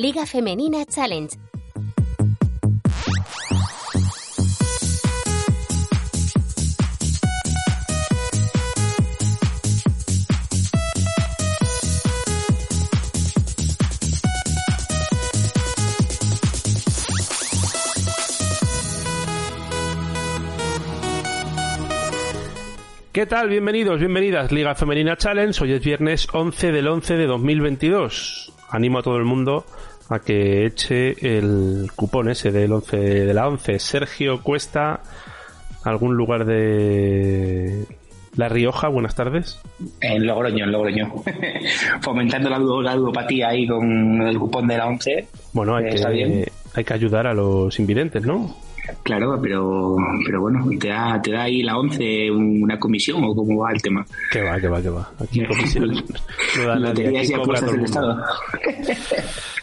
[0.00, 1.36] Liga Femenina Challenge.
[23.10, 23.48] ¿Qué tal?
[23.48, 24.52] Bienvenidos, bienvenidas.
[24.52, 25.60] Liga Femenina Challenge.
[25.60, 28.52] Hoy es viernes 11 del 11 de 2022.
[28.70, 29.64] Animo a todo el mundo
[30.10, 33.78] a que eche el cupón ese del 11 de la 11.
[33.78, 35.00] Sergio Cuesta,
[35.84, 37.84] algún lugar de
[38.36, 39.60] La Rioja, buenas tardes.
[40.00, 41.12] En Logroño, en Logroño.
[42.00, 45.28] Fomentando la, la ludopatía ahí con el cupón de la 11.
[45.52, 46.44] Bueno, hay, Eh, está que, bien.
[46.74, 48.56] hay que ayudar a los invidentes, ¿no?
[49.02, 53.60] Claro, pero, pero bueno, te da, te da ahí la 11 una comisión o cómo
[53.60, 54.06] va el tema.
[54.32, 55.10] Que va, que va, que va.
[55.20, 55.88] Aquí comisión
[56.56, 58.24] no da nadie, Loterías aquí y cobra apuestas todo el del mundo.
[58.88, 59.28] Estado.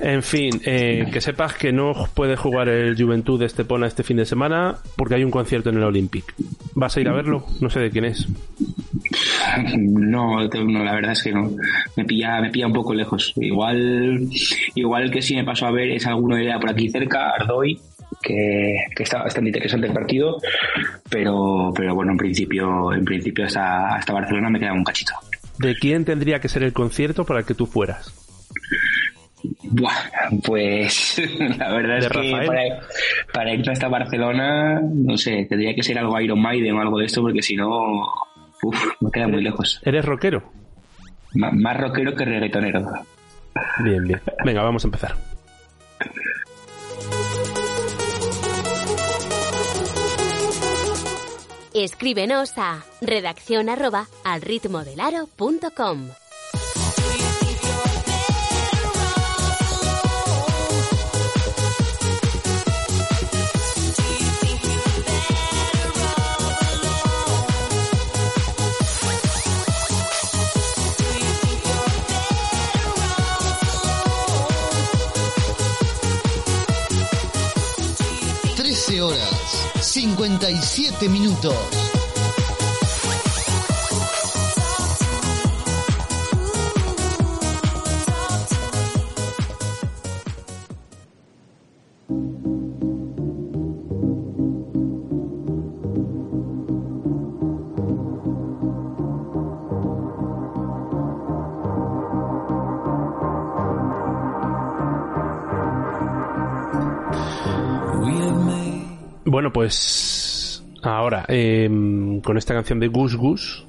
[0.00, 4.16] En fin, eh, que sepas que no puede jugar el Juventud de Estepona este fin
[4.16, 6.34] de semana porque hay un concierto en el Olympic.
[6.74, 7.44] ¿Vas a ir a verlo?
[7.60, 8.28] No sé de quién es.
[9.76, 11.50] No, no, la verdad es que no.
[11.96, 13.32] Me pilla, me pilla un poco lejos.
[13.36, 14.28] Igual,
[14.74, 17.78] igual que sí me pasó a ver es alguno de por aquí cerca, Ardoy,
[18.22, 20.38] que, que está bastante interesante el partido,
[21.10, 25.14] pero, pero bueno, en principio, en principio hasta, hasta Barcelona me queda un cachito.
[25.58, 28.14] ¿De quién tendría que ser el concierto para que tú fueras?
[29.62, 29.92] Buah,
[30.44, 31.20] pues
[31.58, 32.80] la verdad es que para,
[33.32, 37.06] para, irme hasta Barcelona, no sé, tendría que ser algo Iron Maiden o algo de
[37.06, 38.04] esto, porque si no,
[38.62, 39.80] uff, me queda muy lejos.
[39.84, 40.42] ¿Eres rockero?
[41.34, 42.84] Más rockero que reggaetonero.
[43.84, 44.20] Bien, bien.
[44.44, 45.14] Venga, vamos a empezar.
[51.74, 56.08] Escríbenos a redacción arroba al ritmo del aro punto com.
[78.88, 81.97] 13 horas, 57 minutos.
[109.30, 111.68] Bueno, pues ahora, eh,
[112.24, 113.66] con esta canción de Gus Gus,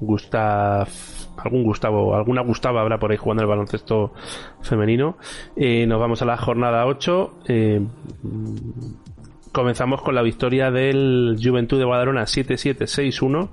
[0.00, 0.88] Gustav,
[1.36, 4.14] algún Gustavo, alguna Gustavo habrá por ahí jugando el baloncesto
[4.62, 5.18] femenino.
[5.54, 7.40] Eh, nos vamos a la jornada 8.
[7.46, 7.86] eh,
[9.52, 13.50] comenzamos con la victoria del Juventud de Badalona 7-7-6-1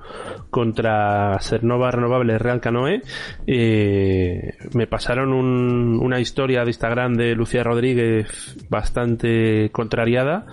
[0.50, 3.02] contra Cernova Renovables Real Canoe.
[3.48, 10.46] Eh, me pasaron un- una historia de Instagram de Lucía Rodríguez bastante contrariada.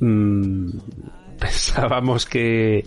[0.00, 0.70] Mm,
[1.40, 2.84] pensábamos que,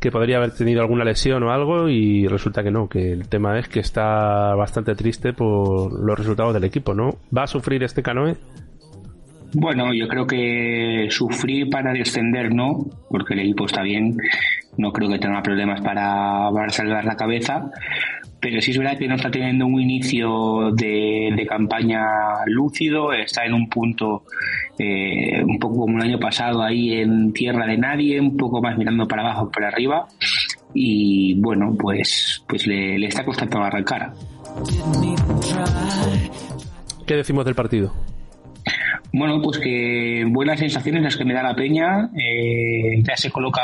[0.00, 3.58] que podría haber tenido alguna lesión o algo y resulta que no, que el tema
[3.58, 7.16] es que está bastante triste por los resultados del equipo, ¿no?
[7.36, 8.36] ¿Va a sufrir este canoe?
[9.54, 14.16] Bueno, yo creo que sufrir para descender no, porque el equipo está bien,
[14.76, 17.70] no creo que tenga problemas para, salvar la cabeza,
[18.40, 22.02] pero sí es verdad que no está teniendo un inicio de, de campaña
[22.46, 24.24] lúcido, está en un punto
[24.76, 28.76] eh, un poco como el año pasado ahí en tierra de nadie, un poco más
[28.76, 30.08] mirando para abajo para arriba
[30.74, 34.12] y bueno, pues, pues le, le está costando arrancar.
[37.06, 37.92] ¿Qué decimos del partido?
[39.16, 42.10] Bueno, pues que buenas sensaciones las que me da la Peña.
[42.18, 43.62] Eh, ya se coloca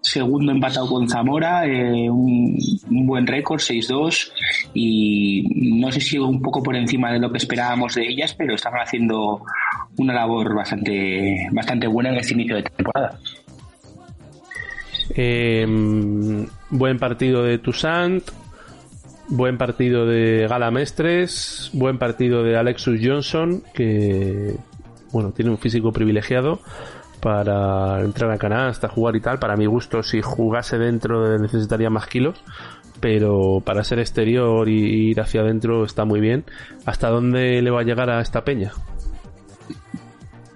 [0.00, 2.58] segundo empatado con Zamora, eh, un,
[3.06, 4.32] buen récord, 6-2.
[4.74, 8.56] Y no sé si un poco por encima de lo que esperábamos de ellas, pero
[8.56, 9.44] están haciendo
[9.98, 13.20] una labor bastante, bastante buena en este inicio de temporada.
[15.14, 15.64] Eh,
[16.70, 18.24] buen partido de Toussaint,
[19.28, 24.56] buen partido de Gala Mestres, buen partido de Alexus Johnson, que
[25.12, 26.60] bueno, tiene un físico privilegiado
[27.20, 29.38] para entrar a canasta, jugar y tal.
[29.38, 32.42] Para mi gusto, si jugase dentro necesitaría más kilos,
[33.00, 36.44] pero para ser exterior y ir hacia adentro está muy bien.
[36.84, 38.72] ¿Hasta dónde le va a llegar a esta peña?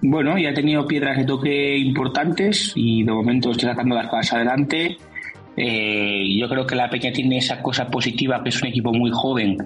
[0.01, 4.33] Bueno, ya ha tenido piedras de toque importantes y de momento está sacando las cosas
[4.33, 4.97] adelante.
[5.55, 9.09] Eh, yo creo que la Peña tiene esa cosa positiva, que es un equipo muy
[9.11, 9.57] joven,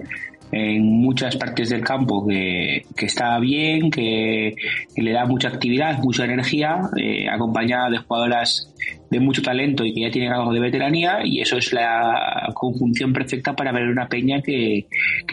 [0.52, 4.54] en muchas partes del campo que, está bien, que,
[4.94, 8.72] le da mucha actividad, mucha energía, eh, acompañada de jugadoras
[9.12, 13.12] de mucho talento y que ya tienen algo de veteranía y eso es la conjunción
[13.12, 14.86] perfecta para ver una peña que,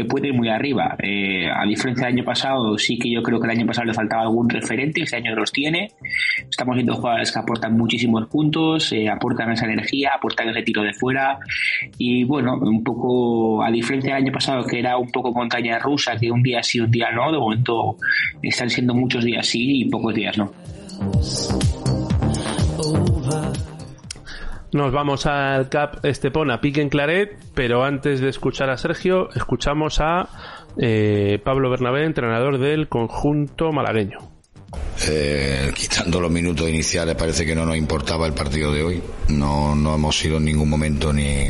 [0.10, 0.98] puede ir muy arriba.
[1.02, 3.94] Eh, a diferencia del año pasado, sí que yo creo que el año pasado le
[3.94, 5.92] faltaba algún referente, este año los tiene.
[6.50, 10.94] Estamos viendo jugadores que aportan muchísimos puntos, eh, aportan esa energía, aportan ese tiro de
[10.94, 11.38] fuera
[11.98, 16.18] y bueno, un poco a diferencia del año pasado que era un poco montaña rusa,
[16.18, 17.96] que un día sí, un día no, de momento
[18.42, 20.52] están siendo muchos días sí y pocos días no.
[24.71, 30.00] Nos vamos al Cap Estepona, Pique en Claret, pero antes de escuchar a Sergio, escuchamos
[30.00, 30.30] a
[30.77, 34.19] eh, Pablo Bernabé, entrenador del conjunto malagueño.
[35.07, 39.01] Eh, quitando los minutos iniciales, parece que no nos importaba el partido de hoy.
[39.30, 41.48] No, no hemos sido en ningún momento ni,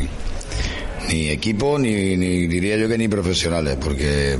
[1.10, 4.38] ni equipo, ni, ni diría yo que ni profesionales, porque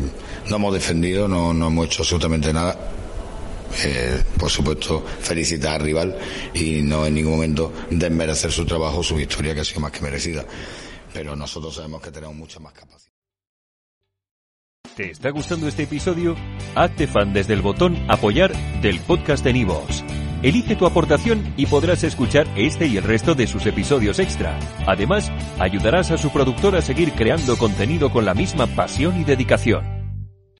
[0.49, 2.75] no hemos defendido, no, no hemos hecho absolutamente nada
[3.85, 6.19] eh, por supuesto, felicitar al rival
[6.55, 10.01] y no en ningún momento desmerecer su trabajo, su victoria, que ha sido más que
[10.01, 10.45] merecida.
[11.13, 13.11] Pero nosotros sabemos que tenemos mucha más capacidad.
[14.97, 16.37] ¿Te está gustando este episodio?
[16.75, 18.53] Hazte fan desde el botón Apoyar
[18.83, 20.05] del podcast de Nivos.
[20.43, 24.59] Elige tu aportación y podrás escuchar este y el resto de sus episodios extra.
[24.87, 30.00] Además, ayudarás a su productor a seguir creando contenido con la misma pasión y dedicación.